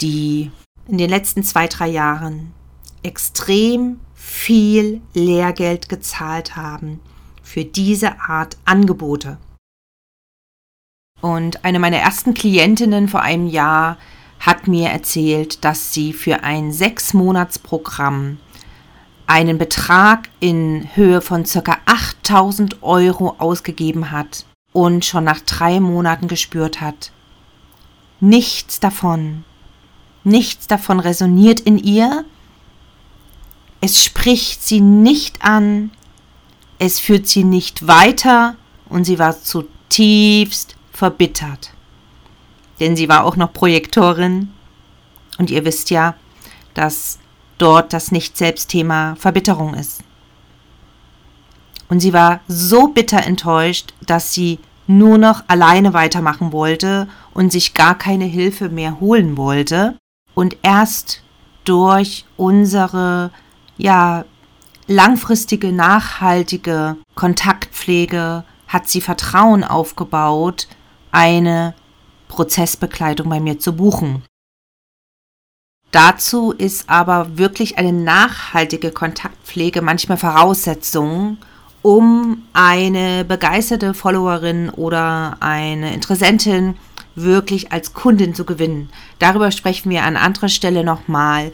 die 0.00 0.50
in 0.88 0.98
den 0.98 1.10
letzten 1.10 1.42
zwei, 1.42 1.66
drei 1.66 1.88
Jahren 1.88 2.52
extrem 3.02 4.00
viel 4.26 5.00
Lehrgeld 5.14 5.88
gezahlt 5.88 6.56
haben 6.56 7.00
für 7.44 7.64
diese 7.64 8.20
Art 8.20 8.56
Angebote. 8.64 9.38
Und 11.20 11.64
eine 11.64 11.78
meiner 11.78 11.98
ersten 11.98 12.34
Klientinnen 12.34 13.08
vor 13.08 13.22
einem 13.22 13.46
Jahr 13.46 13.98
hat 14.40 14.66
mir 14.66 14.90
erzählt, 14.90 15.64
dass 15.64 15.94
sie 15.94 16.12
für 16.12 16.42
ein 16.42 16.72
Sechs-Monats-Programm 16.72 18.38
einen 19.28 19.58
Betrag 19.58 20.28
in 20.40 20.88
Höhe 20.94 21.20
von 21.20 21.44
ca. 21.44 21.78
8000 21.86 22.82
Euro 22.82 23.36
ausgegeben 23.38 24.10
hat 24.10 24.44
und 24.72 25.04
schon 25.04 25.24
nach 25.24 25.40
drei 25.40 25.78
Monaten 25.78 26.26
gespürt 26.26 26.80
hat, 26.80 27.12
nichts 28.18 28.80
davon, 28.80 29.44
nichts 30.24 30.66
davon 30.66 30.98
resoniert 30.98 31.60
in 31.60 31.78
ihr, 31.78 32.24
es 33.86 34.02
spricht 34.02 34.64
sie 34.64 34.80
nicht 34.80 35.42
an, 35.42 35.92
es 36.80 36.98
führt 36.98 37.28
sie 37.28 37.44
nicht 37.44 37.86
weiter 37.86 38.56
und 38.88 39.04
sie 39.04 39.20
war 39.20 39.40
zutiefst 39.40 40.74
verbittert. 40.90 41.72
Denn 42.80 42.96
sie 42.96 43.08
war 43.08 43.22
auch 43.22 43.36
noch 43.36 43.52
Projektorin 43.52 44.48
und 45.38 45.52
ihr 45.52 45.64
wisst 45.64 45.90
ja, 45.90 46.16
dass 46.74 47.20
dort 47.58 47.92
das 47.92 48.10
Nicht-Selbst-Thema 48.10 49.14
Verbitterung 49.20 49.74
ist. 49.74 50.02
Und 51.88 52.00
sie 52.00 52.12
war 52.12 52.40
so 52.48 52.88
bitter 52.88 53.22
enttäuscht, 53.22 53.94
dass 54.04 54.34
sie 54.34 54.58
nur 54.88 55.16
noch 55.16 55.44
alleine 55.46 55.92
weitermachen 55.92 56.50
wollte 56.50 57.06
und 57.34 57.52
sich 57.52 57.72
gar 57.72 57.96
keine 57.96 58.24
Hilfe 58.24 58.68
mehr 58.68 58.98
holen 58.98 59.36
wollte. 59.36 59.96
Und 60.34 60.56
erst 60.62 61.22
durch 61.62 62.24
unsere 62.36 63.30
ja, 63.76 64.24
langfristige, 64.86 65.72
nachhaltige 65.72 66.96
Kontaktpflege 67.14 68.44
hat 68.68 68.88
sie 68.88 69.00
Vertrauen 69.00 69.64
aufgebaut, 69.64 70.68
eine 71.12 71.74
Prozessbegleitung 72.28 73.28
bei 73.28 73.40
mir 73.40 73.58
zu 73.58 73.74
buchen. 73.74 74.22
Dazu 75.92 76.52
ist 76.52 76.90
aber 76.90 77.38
wirklich 77.38 77.78
eine 77.78 77.92
nachhaltige 77.92 78.90
Kontaktpflege 78.90 79.80
manchmal 79.80 80.18
Voraussetzung, 80.18 81.38
um 81.80 82.42
eine 82.52 83.24
begeisterte 83.24 83.94
Followerin 83.94 84.70
oder 84.70 85.36
eine 85.40 85.94
Interessentin 85.94 86.76
wirklich 87.14 87.72
als 87.72 87.94
Kundin 87.94 88.34
zu 88.34 88.44
gewinnen. 88.44 88.90
Darüber 89.20 89.50
sprechen 89.50 89.88
wir 89.90 90.02
an 90.02 90.16
anderer 90.16 90.48
Stelle 90.48 90.84
nochmal 90.84 91.52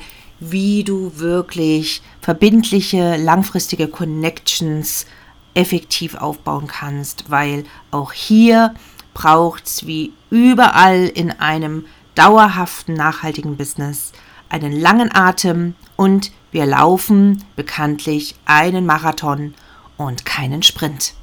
wie 0.50 0.84
du 0.84 1.18
wirklich 1.18 2.02
verbindliche, 2.20 3.16
langfristige 3.16 3.88
Connections 3.88 5.06
effektiv 5.54 6.14
aufbauen 6.14 6.66
kannst, 6.66 7.30
weil 7.30 7.64
auch 7.90 8.12
hier 8.12 8.74
braucht 9.14 9.66
es 9.66 9.86
wie 9.86 10.12
überall 10.30 11.04
in 11.06 11.30
einem 11.30 11.84
dauerhaften, 12.14 12.94
nachhaltigen 12.94 13.56
Business 13.56 14.12
einen 14.48 14.72
langen 14.72 15.14
Atem 15.14 15.74
und 15.96 16.32
wir 16.50 16.66
laufen 16.66 17.42
bekanntlich 17.56 18.34
einen 18.44 18.84
Marathon 18.84 19.54
und 19.96 20.24
keinen 20.24 20.62
Sprint. 20.62 21.14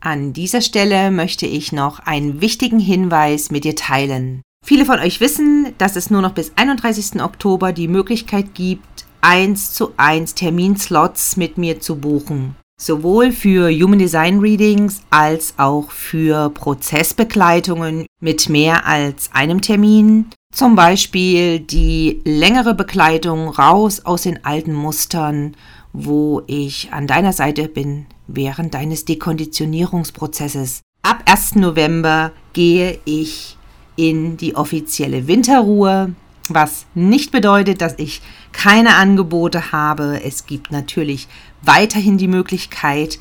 An 0.00 0.32
dieser 0.32 0.60
Stelle 0.60 1.10
möchte 1.10 1.46
ich 1.46 1.72
noch 1.72 1.98
einen 2.00 2.40
wichtigen 2.40 2.78
Hinweis 2.78 3.50
mit 3.50 3.64
dir 3.64 3.74
teilen. 3.74 4.42
Viele 4.64 4.84
von 4.84 4.98
euch 4.98 5.20
wissen, 5.20 5.72
dass 5.78 5.96
es 5.96 6.10
nur 6.10 6.20
noch 6.20 6.32
bis 6.32 6.52
31. 6.56 7.22
Oktober 7.22 7.72
die 7.72 7.88
Möglichkeit 7.88 8.54
gibt, 8.54 9.06
1 9.22 9.72
zu 9.72 9.92
1 9.96 10.34
Terminslots 10.34 11.36
mit 11.36 11.58
mir 11.58 11.80
zu 11.80 11.96
buchen. 11.96 12.54
Sowohl 12.80 13.32
für 13.32 13.70
Human 13.70 13.98
Design 13.98 14.38
Readings 14.38 15.02
als 15.10 15.54
auch 15.56 15.90
für 15.90 16.50
Prozessbegleitungen 16.50 18.06
mit 18.20 18.48
mehr 18.48 18.86
als 18.86 19.30
einem 19.32 19.60
Termin. 19.60 20.26
Zum 20.52 20.76
Beispiel 20.76 21.58
die 21.60 22.20
längere 22.24 22.74
Begleitung 22.74 23.48
raus 23.48 24.04
aus 24.04 24.22
den 24.22 24.44
alten 24.44 24.74
Mustern, 24.74 25.56
wo 25.92 26.42
ich 26.46 26.92
an 26.92 27.06
deiner 27.06 27.32
Seite 27.32 27.68
bin 27.68 28.06
während 28.28 28.74
deines 28.74 29.04
Dekonditionierungsprozesses. 29.06 30.82
Ab 31.02 31.22
1. 31.26 31.56
November 31.56 32.32
gehe 32.52 33.00
ich 33.04 33.57
in 33.98 34.36
die 34.36 34.54
offizielle 34.54 35.26
Winterruhe, 35.26 36.14
was 36.48 36.86
nicht 36.94 37.32
bedeutet, 37.32 37.82
dass 37.82 37.98
ich 37.98 38.22
keine 38.52 38.94
Angebote 38.94 39.72
habe. 39.72 40.20
Es 40.24 40.46
gibt 40.46 40.70
natürlich 40.70 41.26
weiterhin 41.62 42.16
die 42.16 42.28
Möglichkeit, 42.28 43.18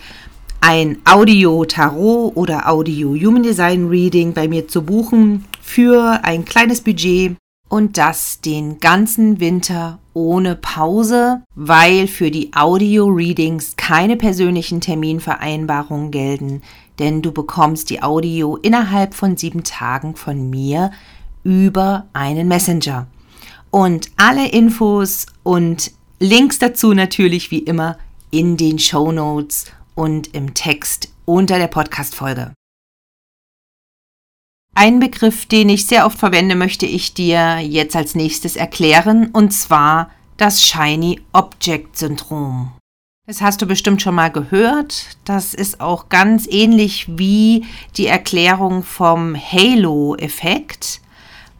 ein 0.61 0.99
Audio-Tarot 1.03 2.35
oder 2.35 2.69
Audio-Human 2.69 3.43
Design 3.43 3.89
Reading 3.89 4.33
bei 4.33 4.47
mir 4.47 4.67
zu 4.67 4.83
buchen 4.83 5.45
für 5.61 6.19
ein 6.23 6.45
kleines 6.45 6.81
Budget 6.81 7.35
und 7.69 7.97
das 7.97 8.39
den 8.39 8.79
ganzen 8.79 9.39
Winter 9.39 9.99
ohne 10.13 10.55
Pause, 10.55 11.41
weil 11.55 12.07
für 12.07 12.31
die 12.31 12.51
Audio-Readings 12.55 13.75
keine 13.77 14.15
persönlichen 14.15 14.79
Terminvereinbarungen 14.79 16.11
gelten 16.11 16.61
denn 16.99 17.21
du 17.21 17.31
bekommst 17.31 17.89
die 17.89 18.01
Audio 18.01 18.57
innerhalb 18.57 19.13
von 19.13 19.37
sieben 19.37 19.63
Tagen 19.63 20.15
von 20.15 20.49
mir 20.49 20.91
über 21.43 22.07
einen 22.13 22.47
Messenger. 22.47 23.07
Und 23.69 24.09
alle 24.17 24.47
Infos 24.49 25.27
und 25.43 25.91
Links 26.19 26.57
dazu 26.57 26.93
natürlich 26.93 27.51
wie 27.51 27.59
immer 27.59 27.97
in 28.31 28.57
den 28.57 28.79
Show 28.79 29.11
Notes 29.11 29.65
und 29.95 30.33
im 30.33 30.53
Text 30.53 31.09
unter 31.25 31.57
der 31.57 31.67
Podcast-Folge. 31.67 32.53
Ein 34.73 34.99
Begriff, 34.99 35.47
den 35.47 35.69
ich 35.69 35.87
sehr 35.87 36.05
oft 36.05 36.19
verwende, 36.19 36.55
möchte 36.55 36.85
ich 36.85 37.13
dir 37.13 37.57
jetzt 37.59 37.95
als 37.95 38.13
nächstes 38.13 38.55
erklären, 38.55 39.31
und 39.33 39.51
zwar 39.51 40.11
das 40.37 40.61
Shiny 40.61 41.19
Object 41.33 41.97
Syndrom. 41.97 42.76
Das 43.29 43.41
hast 43.41 43.61
du 43.61 43.65
bestimmt 43.65 44.01
schon 44.01 44.15
mal 44.15 44.29
gehört. 44.29 45.17
Das 45.25 45.53
ist 45.53 45.81
auch 45.81 46.07
ganz 46.07 46.47
ähnlich 46.49 47.07
wie 47.09 47.65
die 47.97 48.07
Erklärung 48.07 48.83
vom 48.83 49.35
Halo-Effekt, 49.35 51.01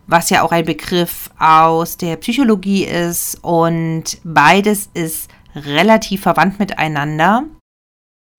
was 0.08 0.30
ja 0.30 0.44
auch 0.44 0.54
ein 0.54 0.64
Begriff 0.64 1.30
aus 1.38 1.98
der 1.98 2.16
Psychologie 2.16 2.86
ist. 2.86 3.40
Und 3.42 4.18
beides 4.24 4.90
ist 4.94 5.30
relativ 5.56 6.22
verwandt 6.22 6.58
miteinander. 6.58 7.44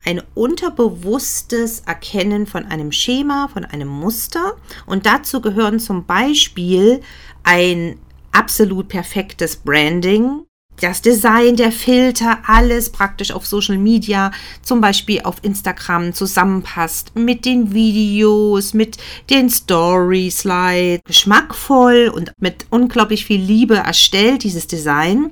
Ein 0.06 0.22
unterbewusstes 0.34 1.80
Erkennen 1.80 2.46
von 2.46 2.64
einem 2.64 2.92
Schema, 2.92 3.48
von 3.52 3.66
einem 3.66 3.88
Muster. 3.88 4.54
Und 4.86 5.04
dazu 5.04 5.42
gehören 5.42 5.80
zum 5.80 6.06
Beispiel 6.06 7.02
ein 7.42 8.00
absolut 8.32 8.88
perfektes 8.88 9.56
Branding, 9.56 10.46
das 10.80 11.02
Design, 11.02 11.56
der 11.56 11.72
Filter, 11.72 12.38
alles 12.46 12.90
praktisch 12.90 13.32
auf 13.32 13.46
Social 13.46 13.78
Media, 13.78 14.30
zum 14.62 14.80
Beispiel 14.80 15.22
auf 15.22 15.36
Instagram 15.42 16.12
zusammenpasst 16.12 17.16
mit 17.16 17.44
den 17.44 17.72
Videos, 17.72 18.74
mit 18.74 18.96
den 19.30 19.50
Story 19.50 20.30
Slides, 20.30 21.00
geschmackvoll 21.04 22.10
und 22.14 22.32
mit 22.40 22.66
unglaublich 22.70 23.26
viel 23.26 23.40
Liebe 23.40 23.76
erstellt, 23.76 24.44
dieses 24.44 24.66
Design. 24.66 25.30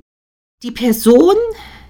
Die 0.62 0.72
Person 0.72 1.36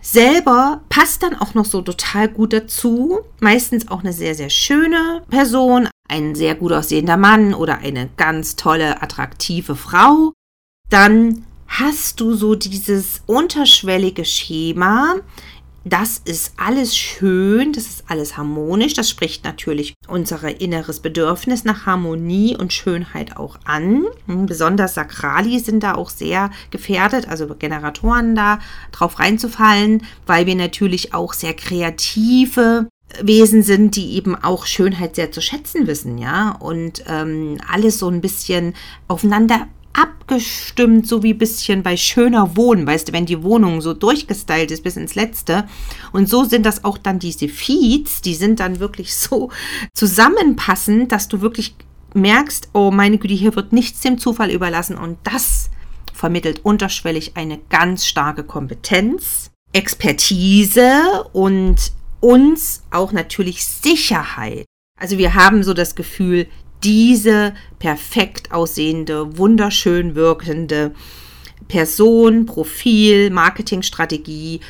selber 0.01 0.83
passt 0.89 1.23
dann 1.23 1.35
auch 1.35 1.55
noch 1.55 1.65
so 1.65 1.83
total 1.83 2.29
gut 2.29 2.53
dazu. 2.53 3.21
Meistens 3.41 3.89
auch 3.89 4.01
eine 4.01 4.13
sehr, 4.13 4.35
sehr 4.35 4.51
schöne 4.51 5.23
Person, 5.29 5.89
ein 6.09 6.35
sehr 6.35 6.55
gut 6.55 6.73
aussehender 6.73 7.17
Mann 7.17 7.55
oder 7.55 7.79
eine 7.79 8.09
ganz 8.17 8.57
tolle, 8.57 9.03
attraktive 9.03 9.77
Frau. 9.77 10.33
Dann 10.89 11.45
hast 11.69 12.21
du 12.21 12.35
so 12.35 12.55
dieses 12.55 13.23
unterschwellige 13.27 14.25
Schema. 14.25 15.17
Das 15.85 16.21
ist 16.25 16.55
alles 16.57 16.97
schön, 16.97 17.73
das 17.73 17.85
ist 17.85 18.05
alles 18.09 18.37
harmonisch. 18.37 18.95
Das 18.95 19.09
spricht 19.09 19.45
natürlich 19.45 19.95
unser 20.09 20.61
inneres 20.61 20.99
Bedürfnis 20.99 21.65
nach 21.65 21.87
Harmonie 21.87 22.57
und 22.57 22.73
Schönheit 22.73 23.37
auch 23.37 23.57
an. 23.65 24.05
Hm, 24.27 24.47
besonders 24.47 24.95
Sakrali 24.95 25.61
sind 25.61 25.85
da 25.85 25.95
auch 25.95 26.11
sehr 26.11 26.51
gefährdet, 26.73 27.29
also 27.29 27.47
Generatoren 27.55 28.35
da 28.35 28.59
drauf 28.91 29.21
reinzufallen, 29.21 30.03
weil 30.27 30.47
wir 30.47 30.57
natürlich 30.57 31.15
auch 31.15 31.33
sehr 31.33 31.55
kreative 31.55 32.89
Wesen 33.23 33.63
sind, 33.63 33.95
die 33.95 34.15
eben 34.15 34.35
auch 34.35 34.67
Schönheit 34.67 35.15
sehr 35.15 35.31
zu 35.31 35.41
schätzen 35.41 35.87
wissen, 35.87 36.19
ja, 36.19 36.51
und 36.51 37.05
ähm, 37.07 37.59
alles 37.71 38.01
so 38.01 38.09
ein 38.09 38.21
bisschen 38.21 38.75
aufeinander 39.07 39.69
abgestimmt, 39.97 41.09
so 41.09 41.23
wie 41.23 41.33
ein 41.33 41.39
bisschen 41.39 41.83
bei 41.83 41.97
schöner 41.97 42.57
Wohnen, 42.57 42.87
weißt 42.87 43.09
du, 43.09 43.13
wenn 43.13 43.27
die 43.27 43.43
Wohnung 43.43 43.81
so 43.81 43.95
durchgestylt 43.95 44.71
ist 44.71 44.85
bis 44.85 44.97
ins 44.97 45.15
Letzte. 45.15 45.67
Und 46.13 46.29
so 46.29 46.45
sind 46.45 46.67
das 46.67 46.85
auch 46.85 46.99
dann 46.99 47.19
diese 47.19 47.49
Feeds, 47.49 48.21
die 48.21 48.35
sind 48.35 48.61
dann 48.61 48.79
wirklich 48.79 49.17
so 49.17 49.51
zusammenpassend, 49.95 51.13
dass 51.13 51.29
du 51.29 51.41
wirklich 51.41 51.75
merkst, 52.15 52.71
oh 52.73 52.91
meine 52.91 53.19
Güte, 53.19 53.35
hier 53.35 53.57
wird 53.57 53.73
nichts 53.73 54.01
dem 54.01 54.19
Zufall 54.19 54.51
überlassen 54.51 54.97
und 54.97 55.19
das 55.25 55.71
vermittelt 56.13 56.65
unterschwellig 56.65 57.37
eine 57.37 57.59
ganz 57.69 58.07
starke 58.07 58.43
Kompetenz, 58.43 59.51
Expertise 59.73 61.25
und 61.33 61.93
uns 62.21 62.83
auch 62.91 63.13
natürlich 63.13 63.67
Sicherheit. 63.67 64.65
Also 64.99 65.19
wir 65.19 65.35
haben 65.35 65.63
so 65.63 65.75
das 65.75 65.95
Gefühl, 65.95 66.47
diese 66.83 67.55
perfekt 67.79 68.53
aussehende, 68.53 69.39
wunderschön 69.39 70.15
wirkende 70.15 70.95
Person, 71.69 72.47
Profil, 72.47 73.31
Marketingstrategie, 73.31 74.61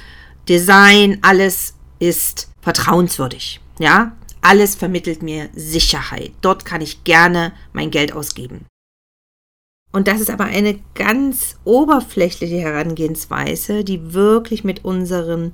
Design, 0.49 1.19
alles 1.23 1.75
ist 1.99 2.51
vertrauenswürdig. 2.61 3.61
Ja, 3.79 4.17
alles 4.41 4.75
vermittelt 4.75 5.23
mir 5.23 5.49
Sicherheit. 5.55 6.33
Dort 6.41 6.65
kann 6.65 6.81
ich 6.81 7.05
gerne 7.05 7.53
mein 7.73 7.91
Geld 7.91 8.13
ausgeben. 8.13 8.67
Und 9.93 10.09
das 10.09 10.21
ist 10.21 10.31
aber 10.31 10.45
eine 10.45 10.79
ganz 10.95 11.57
oberflächliche 11.65 12.59
Herangehensweise, 12.59 13.83
die 13.83 14.13
wirklich 14.13 14.63
mit 14.63 14.85
unseren 14.85 15.53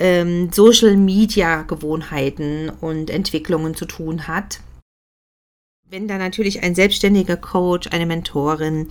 ähm, 0.00 0.50
Social-Media-Gewohnheiten 0.52 2.72
und 2.80 3.10
Entwicklungen 3.10 3.74
zu 3.74 3.84
tun 3.84 4.26
hat. 4.26 4.60
Wenn 5.90 6.08
da 6.08 6.16
natürlich 6.16 6.62
ein 6.62 6.74
selbstständiger 6.74 7.36
Coach, 7.36 7.88
eine 7.92 8.06
Mentorin, 8.06 8.88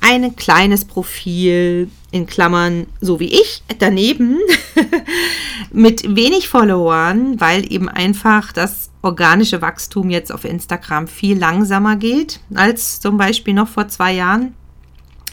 ein 0.00 0.34
kleines 0.34 0.84
Profil, 0.84 1.88
in 2.10 2.26
Klammern, 2.26 2.86
so 3.00 3.20
wie 3.20 3.32
ich, 3.32 3.62
daneben, 3.78 4.38
mit 5.72 6.16
wenig 6.16 6.48
Followern, 6.48 7.40
weil 7.40 7.72
eben 7.72 7.88
einfach 7.88 8.52
das 8.52 8.90
organische 9.02 9.62
Wachstum 9.62 10.10
jetzt 10.10 10.32
auf 10.32 10.44
Instagram 10.44 11.06
viel 11.06 11.38
langsamer 11.38 11.96
geht 11.96 12.40
als 12.54 13.00
zum 13.00 13.16
Beispiel 13.16 13.54
noch 13.54 13.68
vor 13.68 13.88
zwei 13.88 14.12
Jahren 14.12 14.54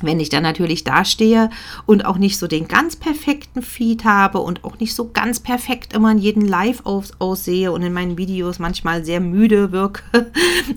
wenn 0.02 0.20
ich 0.20 0.30
dann 0.30 0.44
natürlich 0.44 0.84
dastehe 0.84 1.50
und 1.86 2.06
auch 2.06 2.18
nicht 2.18 2.38
so 2.38 2.48
den 2.48 2.68
ganz 2.68 2.96
perfekten 2.96 3.62
Feed 3.62 4.04
habe 4.04 4.40
und 4.40 4.64
auch 4.64 4.80
nicht 4.80 4.96
so 4.96 5.10
ganz 5.12 5.40
perfekt 5.40 5.94
immer 5.94 6.12
in 6.12 6.18
jedem 6.18 6.46
Live 6.46 6.86
aus 6.86 7.14
aussehe 7.20 7.72
und 7.72 7.82
in 7.82 7.94
meinen 7.94 8.18
Videos 8.18 8.60
manchmal 8.60 9.04
sehr 9.04 9.20
müde 9.20 9.72
wirke, 9.72 10.04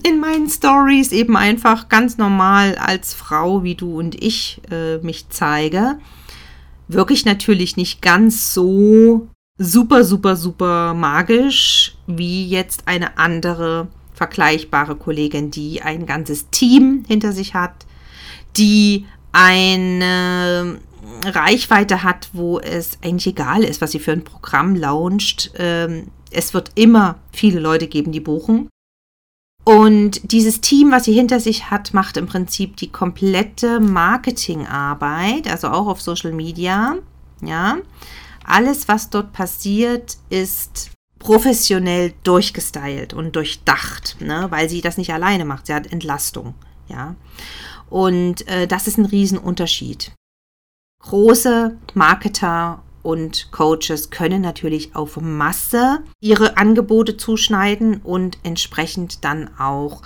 in 0.06 0.20
meinen 0.20 0.48
Stories 0.48 1.12
eben 1.12 1.36
einfach 1.36 1.88
ganz 1.88 2.18
normal 2.18 2.76
als 2.76 3.14
Frau 3.14 3.62
wie 3.62 3.74
du 3.74 3.98
und 3.98 4.22
ich 4.22 4.60
äh, 4.70 4.98
mich 4.98 5.28
zeige, 5.28 5.98
wirke 6.88 7.14
ich 7.14 7.24
natürlich 7.24 7.76
nicht 7.76 8.02
ganz 8.02 8.54
so 8.54 9.28
super, 9.58 10.04
super, 10.04 10.36
super 10.36 10.94
magisch 10.94 11.94
wie 12.06 12.48
jetzt 12.48 12.88
eine 12.88 13.18
andere 13.18 13.88
vergleichbare 14.14 14.96
Kollegin, 14.96 15.50
die 15.50 15.82
ein 15.82 16.04
ganzes 16.06 16.50
Team 16.50 17.04
hinter 17.06 17.32
sich 17.32 17.54
hat, 17.54 17.86
die 18.56 19.06
eine 19.32 20.80
Reichweite 21.24 22.02
hat, 22.02 22.30
wo 22.32 22.58
es 22.58 22.98
eigentlich 23.02 23.28
egal 23.28 23.62
ist, 23.64 23.80
was 23.80 23.92
sie 23.92 23.98
für 23.98 24.12
ein 24.12 24.24
Programm 24.24 24.74
launcht. 24.74 25.52
Ähm, 25.56 26.08
es 26.30 26.54
wird 26.54 26.72
immer 26.74 27.16
viele 27.32 27.60
Leute 27.60 27.86
geben, 27.86 28.12
die 28.12 28.20
buchen. 28.20 28.68
Und 29.64 30.32
dieses 30.32 30.60
Team, 30.60 30.90
was 30.90 31.04
sie 31.04 31.12
hinter 31.12 31.38
sich 31.38 31.70
hat, 31.70 31.92
macht 31.92 32.16
im 32.16 32.26
Prinzip 32.26 32.76
die 32.76 32.90
komplette 32.90 33.78
Marketingarbeit, 33.78 35.48
also 35.48 35.68
auch 35.68 35.86
auf 35.86 36.00
Social 36.00 36.32
Media. 36.32 36.96
Ja, 37.42 37.78
alles, 38.44 38.88
was 38.88 39.10
dort 39.10 39.32
passiert, 39.32 40.16
ist 40.30 40.90
professionell 41.18 42.14
durchgestylt 42.24 43.12
und 43.12 43.36
durchdacht, 43.36 44.16
ne? 44.20 44.46
weil 44.50 44.68
sie 44.68 44.80
das 44.80 44.96
nicht 44.96 45.12
alleine 45.12 45.44
macht. 45.44 45.66
Sie 45.66 45.74
hat 45.74 45.92
Entlastung. 45.92 46.54
Ja. 46.88 47.14
Und 47.90 48.46
äh, 48.48 48.66
das 48.66 48.86
ist 48.86 48.96
ein 48.96 49.04
Riesenunterschied. 49.04 50.12
Große 51.02 51.76
Marketer 51.94 52.82
und 53.02 53.50
Coaches 53.50 54.10
können 54.10 54.42
natürlich 54.42 54.94
auf 54.94 55.20
Masse 55.20 56.02
ihre 56.20 56.56
Angebote 56.56 57.16
zuschneiden 57.16 58.00
und 58.02 58.38
entsprechend 58.42 59.24
dann 59.24 59.50
auch 59.58 60.02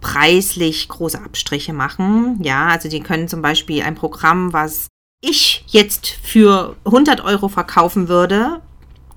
preislich 0.00 0.88
große 0.88 1.20
Abstriche 1.20 1.72
machen. 1.72 2.38
Ja, 2.42 2.68
also 2.68 2.88
die 2.88 3.00
können 3.00 3.28
zum 3.28 3.42
Beispiel 3.42 3.82
ein 3.82 3.94
Programm, 3.94 4.52
was 4.52 4.88
ich 5.20 5.64
jetzt 5.66 6.06
für 6.06 6.76
100 6.84 7.22
Euro 7.22 7.48
verkaufen 7.48 8.08
würde, 8.08 8.62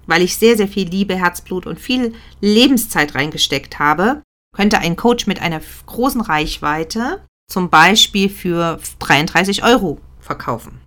weil 0.07 0.23
ich 0.23 0.37
sehr, 0.37 0.57
sehr 0.57 0.67
viel 0.67 0.89
Liebe, 0.89 1.15
Herzblut 1.15 1.67
und 1.67 1.79
viel 1.79 2.13
Lebenszeit 2.41 3.15
reingesteckt 3.15 3.79
habe, 3.79 4.23
könnte 4.55 4.79
ein 4.79 4.95
Coach 4.95 5.27
mit 5.27 5.41
einer 5.41 5.61
großen 5.85 6.21
Reichweite 6.21 7.21
zum 7.51 7.69
Beispiel 7.69 8.29
für 8.29 8.79
33 8.99 9.63
Euro 9.63 9.99
verkaufen. 10.19 10.79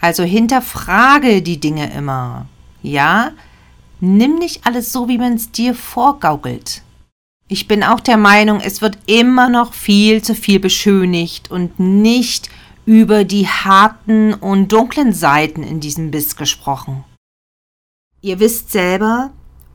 Also 0.00 0.22
hinterfrage 0.22 1.42
die 1.42 1.58
Dinge 1.58 1.92
immer. 1.92 2.46
Ja, 2.82 3.32
nimm 4.00 4.36
nicht 4.36 4.66
alles 4.66 4.92
so, 4.92 5.08
wie 5.08 5.18
man 5.18 5.34
es 5.34 5.50
dir 5.50 5.74
vorgaukelt. 5.74 6.82
Ich 7.48 7.66
bin 7.66 7.82
auch 7.82 8.00
der 8.00 8.18
Meinung, 8.18 8.60
es 8.60 8.82
wird 8.82 8.98
immer 9.06 9.48
noch 9.48 9.72
viel 9.72 10.22
zu 10.22 10.34
viel 10.34 10.60
beschönigt 10.60 11.50
und 11.50 11.80
nicht 11.80 12.50
über 12.84 13.24
die 13.24 13.46
harten 13.48 14.34
und 14.34 14.70
dunklen 14.70 15.12
Seiten 15.12 15.62
in 15.62 15.80
diesem 15.80 16.10
Biss 16.10 16.36
gesprochen. 16.36 17.04
Ihr 18.20 18.40
wisst 18.40 18.70
selber, 18.70 19.30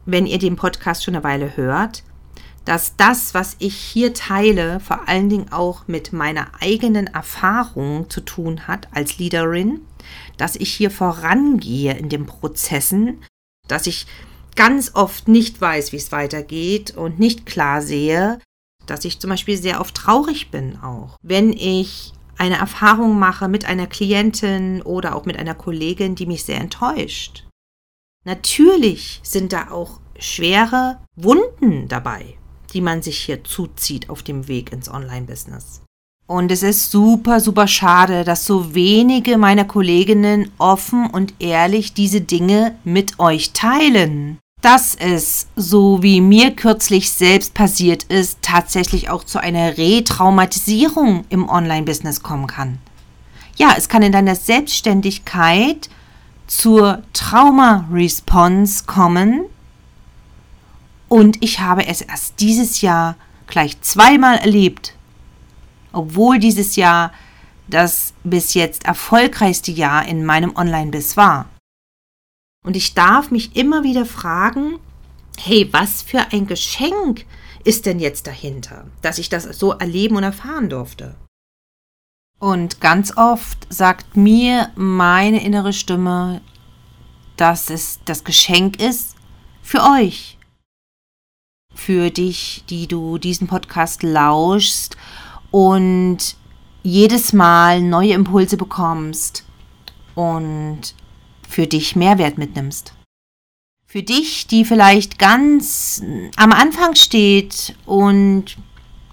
wenn 0.05 0.25
ihr 0.27 0.37
den 0.37 0.55
Podcast 0.55 1.03
schon 1.03 1.15
eine 1.15 1.23
Weile 1.23 1.57
hört, 1.57 2.03
dass 2.65 2.95
das, 2.95 3.33
was 3.33 3.55
ich 3.59 3.75
hier 3.75 4.13
teile, 4.13 4.79
vor 4.79 5.07
allen 5.07 5.29
Dingen 5.29 5.51
auch 5.51 5.87
mit 5.87 6.13
meiner 6.13 6.47
eigenen 6.61 7.07
Erfahrung 7.07 8.09
zu 8.09 8.21
tun 8.21 8.67
hat 8.67 8.87
als 8.91 9.17
Leaderin, 9.17 9.81
dass 10.37 10.55
ich 10.55 10.73
hier 10.73 10.91
vorangehe 10.91 11.93
in 11.93 12.09
den 12.09 12.25
Prozessen, 12.25 13.23
dass 13.67 13.87
ich 13.87 14.07
ganz 14.55 14.91
oft 14.93 15.27
nicht 15.27 15.59
weiß, 15.59 15.91
wie 15.91 15.97
es 15.97 16.11
weitergeht 16.11 16.95
und 16.95 17.19
nicht 17.19 17.45
klar 17.45 17.81
sehe, 17.81 18.39
dass 18.85 19.05
ich 19.05 19.19
zum 19.19 19.29
Beispiel 19.29 19.57
sehr 19.57 19.81
oft 19.81 19.95
traurig 19.95 20.51
bin 20.51 20.77
auch, 20.77 21.17
wenn 21.21 21.53
ich 21.53 22.13
eine 22.37 22.57
Erfahrung 22.57 23.19
mache 23.19 23.47
mit 23.47 23.65
einer 23.65 23.87
Klientin 23.87 24.81
oder 24.81 25.15
auch 25.15 25.25
mit 25.25 25.37
einer 25.37 25.55
Kollegin, 25.55 26.15
die 26.15 26.25
mich 26.25 26.43
sehr 26.43 26.59
enttäuscht. 26.59 27.45
Natürlich 28.25 29.19
sind 29.23 29.53
da 29.53 29.69
auch 29.71 29.99
schwere 30.17 30.99
Wunden 31.15 31.87
dabei 31.87 32.37
die 32.73 32.81
man 32.81 33.01
sich 33.01 33.19
hier 33.19 33.43
zuzieht 33.43 34.09
auf 34.09 34.23
dem 34.23 34.47
Weg 34.47 34.71
ins 34.71 34.89
Online-Business. 34.89 35.81
Und 36.25 36.51
es 36.51 36.63
ist 36.63 36.89
super, 36.89 37.39
super 37.39 37.67
schade, 37.67 38.23
dass 38.23 38.45
so 38.45 38.73
wenige 38.73 39.37
meiner 39.37 39.65
Kolleginnen 39.65 40.51
offen 40.57 41.09
und 41.09 41.33
ehrlich 41.39 41.93
diese 41.93 42.21
Dinge 42.21 42.75
mit 42.83 43.19
euch 43.19 43.51
teilen. 43.51 44.37
Dass 44.61 44.95
es, 44.95 45.47
so 45.57 46.01
wie 46.01 46.21
mir 46.21 46.51
kürzlich 46.51 47.11
selbst 47.11 47.53
passiert 47.53 48.03
ist, 48.03 48.39
tatsächlich 48.41 49.09
auch 49.09 49.25
zu 49.25 49.39
einer 49.39 49.77
Retraumatisierung 49.77 51.25
im 51.27 51.49
Online-Business 51.49 52.23
kommen 52.23 52.47
kann. 52.47 52.79
ja, 53.57 53.75
es 53.77 53.89
kann 53.89 54.01
in 54.01 54.13
deiner 54.13 54.35
Selbstständigkeit 54.35 55.89
zur 56.47 57.03
Trauma-Response 57.13 58.85
kommen. 58.85 59.45
Und 61.13 61.43
ich 61.43 61.59
habe 61.59 61.85
es 61.85 62.01
erst 62.01 62.39
dieses 62.39 62.81
Jahr 62.81 63.17
gleich 63.45 63.79
zweimal 63.81 64.37
erlebt, 64.37 64.95
obwohl 65.91 66.39
dieses 66.39 66.75
Jahr 66.75 67.13
das 67.67 68.15
bis 68.23 68.55
jetzt 68.55 68.85
erfolgreichste 68.85 69.69
Jahr 69.71 70.07
in 70.07 70.25
meinem 70.25 70.55
Online-Biss 70.55 71.15
war. 71.15 71.49
Und 72.65 72.75
ich 72.75 72.95
darf 72.95 73.29
mich 73.29 73.55
immer 73.55 73.83
wieder 73.83 74.07
fragen, 74.07 74.79
hey, 75.37 75.69
was 75.71 76.01
für 76.01 76.31
ein 76.31 76.47
Geschenk 76.47 77.27
ist 77.63 77.85
denn 77.85 77.99
jetzt 77.99 78.25
dahinter, 78.25 78.87
dass 79.03 79.19
ich 79.19 79.29
das 79.29 79.43
so 79.43 79.73
erleben 79.73 80.15
und 80.15 80.23
erfahren 80.23 80.67
durfte? 80.67 81.13
Und 82.39 82.81
ganz 82.81 83.15
oft 83.17 83.71
sagt 83.71 84.17
mir 84.17 84.71
meine 84.73 85.45
innere 85.45 85.73
Stimme, 85.73 86.41
dass 87.37 87.69
es 87.69 87.99
das 88.03 88.23
Geschenk 88.23 88.81
ist 88.81 89.15
für 89.61 89.83
euch, 89.83 90.32
für 91.73 92.09
dich, 92.09 92.63
die 92.69 92.87
du 92.87 93.17
diesen 93.17 93.47
Podcast 93.47 94.03
lauschst 94.03 94.97
und 95.51 96.35
jedes 96.83 97.33
Mal 97.33 97.81
neue 97.81 98.13
Impulse 98.13 98.57
bekommst 98.57 99.45
und 100.15 100.95
für 101.47 101.67
dich 101.67 101.95
Mehrwert 101.95 102.37
mitnimmst. 102.37 102.93
Für 103.85 104.03
dich, 104.03 104.47
die 104.47 104.65
vielleicht 104.65 105.19
ganz 105.19 106.01
am 106.35 106.51
Anfang 106.51 106.95
steht 106.95 107.75
und 107.85 108.57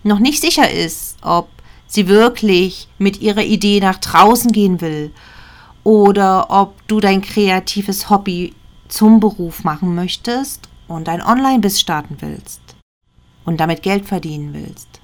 noch 0.03 0.19
nicht 0.19 0.41
sicher 0.41 0.71
ist, 0.71 1.19
ob 1.23 1.49
sie 1.87 2.09
wirklich 2.09 2.89
mit 2.99 3.21
ihrer 3.21 3.43
Idee 3.43 3.81
nach 3.81 3.99
draußen 3.99 4.53
gehen 4.53 4.81
will 4.81 5.13
oder 5.85 6.51
ob 6.51 6.87
du 6.89 7.01
dein 7.01 7.21
kreatives 7.21 8.09
Hobby 8.09 8.55
zum 8.89 9.21
Beruf 9.21 9.65
machen 9.65 9.95
möchtest 9.95 10.70
und 10.91 11.09
ein 11.09 11.23
Online-Biss 11.23 11.81
starten 11.81 12.19
willst 12.21 12.61
und 13.45 13.59
damit 13.61 13.83
Geld 13.83 14.07
verdienen 14.07 14.53
willst 14.53 15.01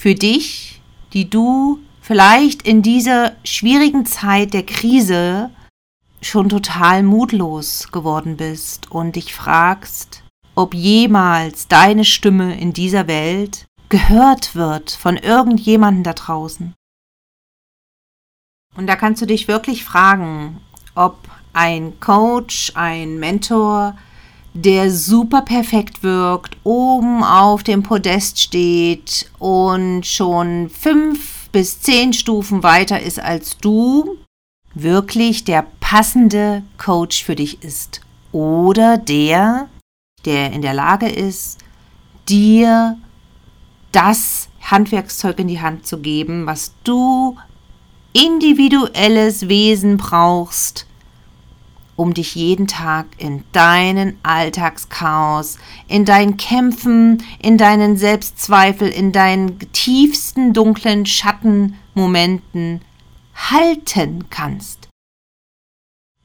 für 0.00 0.14
dich, 0.14 0.80
die 1.12 1.28
du 1.28 1.78
vielleicht 2.00 2.62
in 2.62 2.80
dieser 2.80 3.36
schwierigen 3.44 4.06
Zeit 4.06 4.54
der 4.54 4.64
Krise 4.64 5.50
schon 6.22 6.48
total 6.48 7.02
mutlos 7.02 7.92
geworden 7.92 8.38
bist 8.38 8.90
und 8.90 9.16
dich 9.16 9.34
fragst, 9.34 10.24
ob 10.54 10.72
jemals 10.72 11.68
deine 11.68 12.06
Stimme 12.06 12.58
in 12.58 12.72
dieser 12.72 13.08
Welt 13.08 13.66
gehört 13.90 14.54
wird 14.54 14.90
von 14.90 15.18
irgendjemandem 15.18 16.04
da 16.04 16.14
draußen. 16.14 16.72
Und 18.76 18.86
da 18.86 18.96
kannst 18.96 19.20
du 19.20 19.26
dich 19.26 19.48
wirklich 19.48 19.84
fragen, 19.84 20.62
ob 20.94 21.18
ein 21.52 21.98
Coach, 22.00 22.72
ein 22.74 23.18
Mentor, 23.18 23.96
der 24.54 24.90
super 24.90 25.42
perfekt 25.42 26.02
wirkt, 26.02 26.56
oben 26.64 27.22
auf 27.22 27.62
dem 27.62 27.82
Podest 27.82 28.40
steht 28.40 29.30
und 29.38 30.04
schon 30.06 30.70
fünf 30.70 31.48
bis 31.50 31.80
zehn 31.80 32.12
Stufen 32.12 32.62
weiter 32.62 33.00
ist 33.00 33.20
als 33.20 33.58
du, 33.58 34.16
wirklich 34.74 35.44
der 35.44 35.66
passende 35.80 36.62
Coach 36.78 37.24
für 37.24 37.34
dich 37.34 37.62
ist. 37.62 38.00
Oder 38.32 38.98
der, 38.98 39.68
der 40.24 40.52
in 40.52 40.62
der 40.62 40.74
Lage 40.74 41.08
ist, 41.08 41.58
dir 42.28 42.96
das 43.92 44.48
Handwerkszeug 44.60 45.38
in 45.40 45.48
die 45.48 45.60
Hand 45.60 45.86
zu 45.86 45.98
geben, 45.98 46.46
was 46.46 46.74
du 46.84 47.36
individuelles 48.12 49.48
Wesen 49.48 49.96
brauchst, 49.96 50.86
um 52.00 52.14
dich 52.14 52.34
jeden 52.34 52.66
Tag 52.66 53.08
in 53.18 53.44
deinen 53.52 54.16
Alltagschaos, 54.22 55.58
in 55.86 56.06
deinen 56.06 56.38
Kämpfen, 56.38 57.22
in 57.42 57.58
deinen 57.58 57.98
Selbstzweifel, 57.98 58.88
in 58.88 59.12
deinen 59.12 59.58
tiefsten 59.72 60.54
dunklen 60.54 61.04
Schattenmomenten 61.04 62.80
halten 63.34 64.30
kannst. 64.30 64.88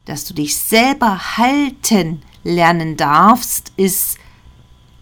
Dass 0.05 0.23
du 0.23 0.33
dich 0.33 0.55
selber 0.55 1.35
halten 1.35 2.21
lernen 2.45 2.95
darfst, 2.95 3.73
ist 3.75 4.17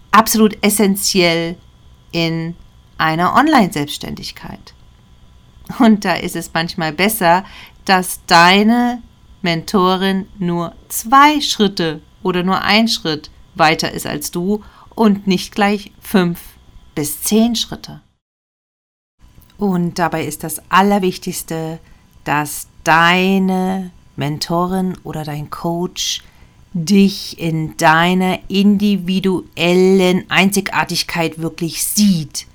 absolut 0.09 0.57
essentiell 0.63 1.55
in 2.11 2.55
einer 2.97 3.35
Online-Selbstständigkeit. 3.35 4.73
Und 5.77 6.03
da 6.03 6.15
ist 6.15 6.35
es 6.35 6.49
manchmal 6.51 6.93
besser, 6.93 7.45
dass 7.85 8.21
deine 8.25 9.03
Mentorin 9.43 10.27
nur 10.39 10.73
zwei 10.87 11.39
Schritte 11.41 12.01
oder 12.23 12.43
nur 12.43 12.61
ein 12.61 12.87
Schritt 12.87 13.29
weiter 13.55 13.91
ist 13.91 14.07
als 14.07 14.31
du 14.31 14.63
und 14.95 15.27
nicht 15.27 15.53
gleich 15.53 15.91
fünf 15.99 16.39
bis 16.95 17.21
zehn 17.21 17.55
Schritte. 17.55 18.01
Und 19.57 19.99
dabei 19.99 20.25
ist 20.25 20.43
das 20.43 20.61
Allerwichtigste, 20.69 21.79
dass 22.23 22.67
deine 22.83 23.91
Mentorin 24.15 24.97
oder 25.03 25.23
dein 25.23 25.49
Coach 25.49 26.23
dich 26.73 27.39
in 27.39 27.77
deiner 27.77 28.39
individuellen 28.49 30.29
Einzigartigkeit 30.29 31.39
wirklich 31.39 31.83
sieht 31.83 32.47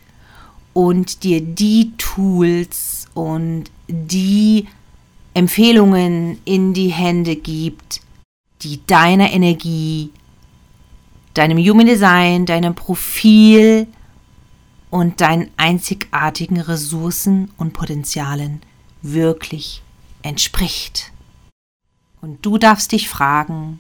und 0.73 1.23
dir 1.23 1.41
die 1.41 1.93
Tools 1.99 3.07
und 3.15 3.71
die 3.87 4.67
Empfehlungen 5.39 6.41
in 6.45 6.75
die 6.75 6.89
Hände 6.89 7.37
gibt, 7.37 8.01
die 8.63 8.85
deiner 8.87 9.31
Energie, 9.33 10.11
deinem 11.35 11.59
Human 11.59 11.87
Design, 11.87 12.45
deinem 12.45 12.75
Profil 12.75 13.87
und 14.91 15.21
deinen 15.21 15.51
einzigartigen 15.57 16.61
Ressourcen 16.61 17.53
und 17.57 17.73
Potenzialen 17.73 18.63
wirklich 19.01 19.81
entspricht. 20.23 21.13
Und 22.21 22.45
du 22.45 22.59
darfst 22.59 22.91
dich 22.91 23.09
fragen, 23.09 23.79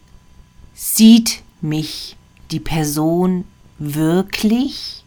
sieht 0.74 1.42
mich 1.60 2.16
die 2.52 2.60
Person 2.60 3.44
wirklich? 3.78 5.02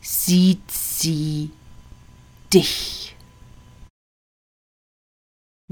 Sieht 0.00 0.68
sie 0.72 1.50
dich? 2.52 3.01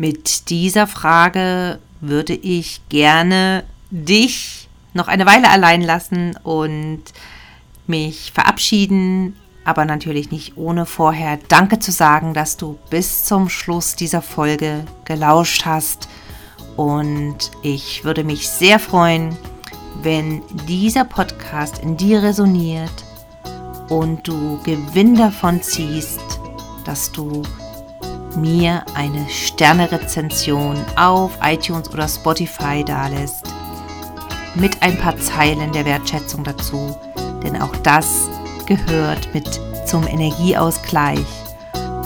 Mit 0.00 0.48
dieser 0.48 0.86
Frage 0.86 1.78
würde 2.00 2.32
ich 2.32 2.80
gerne 2.88 3.64
dich 3.90 4.66
noch 4.94 5.08
eine 5.08 5.26
Weile 5.26 5.50
allein 5.50 5.82
lassen 5.82 6.38
und 6.42 7.02
mich 7.86 8.32
verabschieden, 8.32 9.36
aber 9.62 9.84
natürlich 9.84 10.30
nicht 10.30 10.56
ohne 10.56 10.86
vorher 10.86 11.38
Danke 11.48 11.80
zu 11.80 11.92
sagen, 11.92 12.32
dass 12.32 12.56
du 12.56 12.78
bis 12.88 13.26
zum 13.26 13.50
Schluss 13.50 13.94
dieser 13.94 14.22
Folge 14.22 14.86
gelauscht 15.04 15.66
hast. 15.66 16.08
Und 16.78 17.50
ich 17.62 18.02
würde 18.02 18.24
mich 18.24 18.48
sehr 18.48 18.78
freuen, 18.78 19.36
wenn 20.02 20.40
dieser 20.66 21.04
Podcast 21.04 21.80
in 21.80 21.98
dir 21.98 22.22
resoniert 22.22 23.04
und 23.90 24.26
du 24.26 24.62
Gewinn 24.62 25.14
davon 25.14 25.62
ziehst, 25.62 26.40
dass 26.86 27.12
du 27.12 27.42
mir 28.36 28.84
eine 28.94 29.28
Sternerezension 29.28 30.76
auf 30.96 31.32
iTunes 31.42 31.90
oder 31.90 32.08
Spotify 32.08 32.84
dalässt. 32.84 33.46
Mit 34.54 34.82
ein 34.82 34.98
paar 34.98 35.16
Zeilen 35.16 35.72
der 35.72 35.84
Wertschätzung 35.84 36.44
dazu, 36.44 36.96
denn 37.42 37.60
auch 37.60 37.74
das 37.82 38.28
gehört 38.66 39.32
mit 39.32 39.60
zum 39.86 40.06
Energieausgleich. 40.06 41.26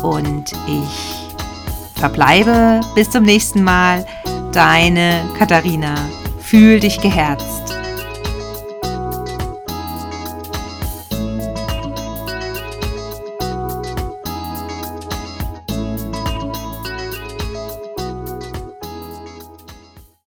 Und 0.03 0.53
ich 0.67 1.25
verbleibe 1.95 2.81
bis 2.95 3.11
zum 3.11 3.25
nächsten 3.25 3.63
Mal. 3.63 4.05
Deine 4.53 5.23
Katharina. 5.39 5.95
Fühl 6.41 6.79
dich 6.79 7.01
geherzt. 7.01 7.64